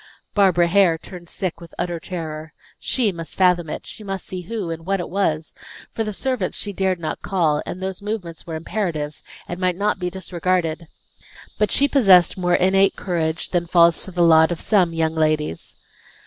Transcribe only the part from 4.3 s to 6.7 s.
who, and what it was; for the servants